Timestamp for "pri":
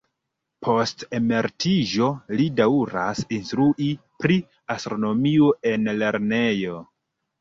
4.25-4.39